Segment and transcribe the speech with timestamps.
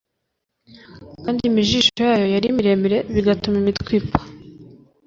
[1.23, 4.21] Kandi imijisho yayo yari miremire bigatuma imitwe ipfa